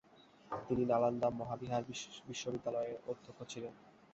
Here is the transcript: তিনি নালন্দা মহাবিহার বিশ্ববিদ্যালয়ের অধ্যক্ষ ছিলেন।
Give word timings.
তিনি 0.51 0.83
নালন্দা 0.85 1.27
মহাবিহার 1.39 1.83
বিশ্ববিদ্যালয়ের 2.27 2.97
অধ্যক্ষ 3.07 3.39
ছিলেন। 3.51 3.73